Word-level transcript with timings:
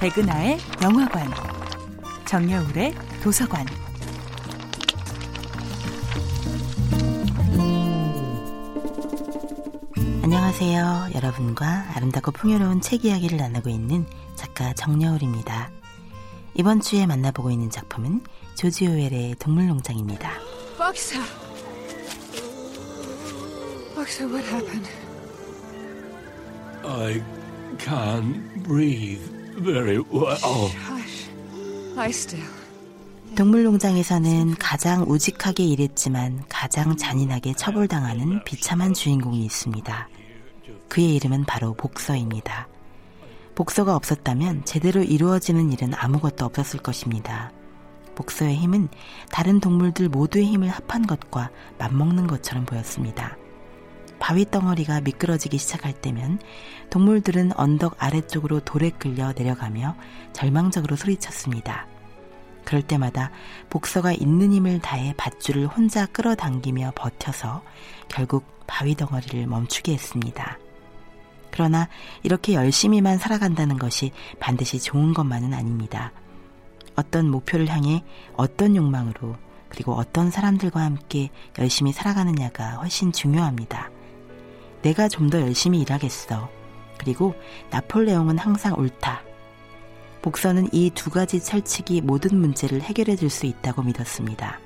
백은하의 0.00 0.58
영화관, 0.82 1.30
정여울의 2.26 2.94
도서관. 3.22 3.64
안녕하세요. 10.22 11.10
여러분과 11.14 11.86
아름답고 11.94 12.32
풍요로운 12.32 12.82
책 12.82 13.06
이야기를 13.06 13.38
나누고 13.38 13.70
있는 13.70 14.06
작가 14.34 14.74
정여울입니다. 14.74 15.70
이번 16.54 16.80
주에 16.80 17.06
만나보고 17.06 17.50
있는 17.50 17.70
작품은 17.70 18.22
조지 18.54 18.86
오웰의 18.86 19.36
동물농장입니다. 19.38 20.32
Boxer. 20.76 21.24
Boxer, 23.94 24.30
what 24.30 24.46
happened? 24.48 25.13
I 26.84 27.22
can't 27.78 28.62
breathe 28.62 29.22
very 29.56 29.98
well. 29.98 30.68
Hush. 30.68 31.30
Lie 31.96 32.10
still. 32.10 32.44
동물농장에서는 33.36 34.54
가장 34.56 35.02
우직하게 35.02 35.64
일했지만 35.64 36.44
가장 36.48 36.96
잔인하게 36.96 37.54
처벌당하는 37.54 38.44
비참한 38.44 38.94
주인공이 38.94 39.44
있습니다. 39.44 40.08
그의 40.88 41.16
이름은 41.16 41.44
바로 41.44 41.74
복서입니다. 41.74 42.68
복서가 43.54 43.96
없었다면 43.96 44.64
제대로 44.64 45.02
이루어지는 45.02 45.72
일은 45.72 45.94
아무것도 45.94 46.44
없었을 46.44 46.80
것입니다. 46.80 47.50
복서의 48.14 48.56
힘은 48.56 48.88
다른 49.32 49.58
동물들 49.58 50.08
모두의 50.08 50.46
힘을 50.46 50.68
합한 50.68 51.06
것과 51.06 51.50
맞먹는 51.78 52.26
것처럼 52.26 52.64
보였습니다. 52.66 53.36
바위 54.24 54.50
덩어리가 54.50 55.02
미끄러지기 55.02 55.58
시작할 55.58 55.92
때면 55.92 56.38
동물들은 56.88 57.52
언덕 57.58 58.02
아래쪽으로 58.02 58.60
돌에 58.60 58.88
끌려 58.88 59.34
내려가며 59.36 59.96
절망적으로 60.32 60.96
소리쳤습니다. 60.96 61.86
그럴 62.64 62.80
때마다 62.80 63.30
복서가 63.68 64.12
있는 64.12 64.54
힘을 64.54 64.80
다해 64.80 65.12
밧줄을 65.18 65.66
혼자 65.66 66.06
끌어당기며 66.06 66.92
버텨서 66.96 67.62
결국 68.08 68.46
바위 68.66 68.94
덩어리를 68.94 69.46
멈추게 69.46 69.92
했습니다. 69.92 70.58
그러나 71.50 71.90
이렇게 72.22 72.54
열심히만 72.54 73.18
살아간다는 73.18 73.78
것이 73.78 74.10
반드시 74.40 74.80
좋은 74.80 75.12
것만은 75.12 75.52
아닙니다. 75.52 76.12
어떤 76.96 77.28
목표를 77.28 77.68
향해 77.68 78.02
어떤 78.36 78.74
욕망으로 78.74 79.36
그리고 79.68 79.92
어떤 79.92 80.30
사람들과 80.30 80.80
함께 80.80 81.28
열심히 81.58 81.92
살아가느냐가 81.92 82.76
훨씬 82.76 83.12
중요합니다. 83.12 83.90
내가 84.84 85.08
좀 85.08 85.30
더 85.30 85.40
열심히 85.40 85.80
일하겠어. 85.80 86.48
그리고 86.98 87.34
나폴레옹은 87.70 88.38
항상 88.38 88.74
옳다. 88.78 89.22
복서는 90.22 90.68
이 90.72 90.90
두 90.90 91.10
가지 91.10 91.42
철칙이 91.42 92.02
모든 92.02 92.38
문제를 92.38 92.80
해결해 92.82 93.16
줄 93.16 93.30
수 93.30 93.46
있다고 93.46 93.82
믿었습니다. 93.82 94.60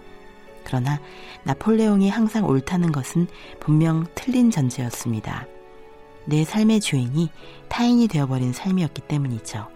그러나 0.64 1.00
나폴레옹이 1.44 2.10
항상 2.10 2.44
옳다는 2.44 2.92
것은 2.92 3.28
분명 3.60 4.06
틀린 4.14 4.50
전제였습니다. 4.50 5.46
내 6.26 6.44
삶의 6.44 6.80
주인이 6.80 7.30
타인이 7.68 8.08
되어버린 8.08 8.52
삶이었기 8.52 9.02
때문이죠. 9.02 9.68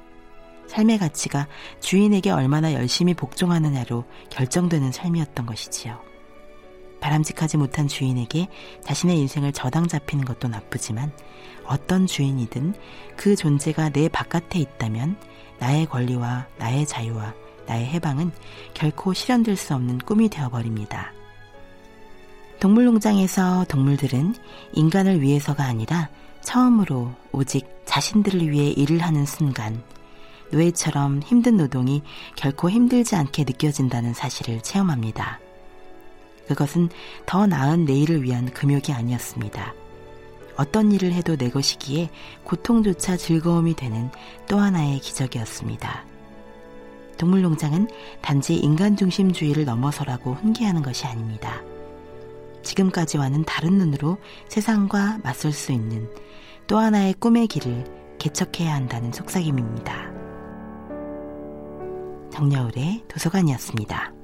삶의 0.67 0.99
가치가 0.99 1.47
주인에게 1.81 2.31
얼마나 2.31 2.73
열심히 2.75 3.15
복종하느냐로 3.15 4.05
결정되는 4.31 4.93
삶이었던 4.93 5.47
것이지요. 5.47 6.12
바람직하지 7.03 7.59
못한 7.59 7.89
주인에게 7.89 8.49
자신의 8.83 9.19
인생을 9.19 9.53
저당 9.53 9.89
잡히는 9.89 10.25
것도 10.25 10.49
나쁘지만 10.49 11.13
어떤 11.67 12.07
주인이든 12.07 12.75
그 13.17 13.37
존재가 13.37 13.91
내 13.91 14.09
바깥에 14.09 14.59
있다면 14.59 15.17
나의 15.59 15.87
권리와 15.87 16.47
나의 16.59 16.87
자유와 16.87 17.35
나의 17.67 17.87
해방은 17.87 18.33
결코 18.75 19.13
실현될 19.13 19.57
수 19.57 19.75
없는 19.75 19.99
꿈이 19.99 20.29
되어버립니다. 20.29 21.13
동물농장에서 22.61 23.67
동물들은 23.69 24.35
인간을 24.73 25.21
위해서가 25.21 25.65
아니라 25.65 26.09
처음으로 26.43 27.13
오직 27.33 27.67
자신들을 27.85 28.51
위해 28.51 28.69
일을 28.71 28.99
하는 28.99 29.27
순간 29.27 29.83
노예처럼 30.53 31.23
힘든 31.23 31.57
노동이 31.57 32.03
결코 32.37 32.71
힘들지 32.71 33.17
않게 33.17 33.45
느껴진다는 33.45 34.15
사실을 34.15 34.61
체험합니다. 34.61 35.41
그것은 36.55 36.89
더 37.27 37.47
나은 37.47 37.85
내일을 37.85 38.23
위한 38.23 38.47
금욕이 38.47 38.93
아니었습니다. 38.93 39.75
어떤 40.57 40.93
일을 40.93 41.13
해도 41.13 41.37
내 41.37 41.49
것이기에 41.49 42.11
고통조차 42.45 43.17
즐거움이 43.17 43.75
되는 43.75 44.11
또 44.49 44.59
하나의 44.59 45.01
기적이었습니다. 45.01 46.05
동물농장은 47.19 47.89
단지 48.21 48.57
인간 48.57 48.97
중심주의를 48.97 49.65
넘어서라고 49.65 50.35
훈계하는 50.35 50.83
것이 50.83 51.07
아닙니다. 51.07 51.63
지금까지와는 52.63 53.45
다른 53.45 53.79
눈으로 53.79 54.19
세상과 54.49 55.19
맞설 55.23 55.53
수 55.53 55.73
있는 55.73 56.09
또 56.67 56.79
하나의 56.79 57.15
꿈의 57.15 57.47
길을 57.49 57.85
개척해야 58.19 58.75
한다는 58.75 59.13
속삭임입니다. 59.13 60.13
정여울의 62.33 63.05
도서관이었습니다. 63.09 64.22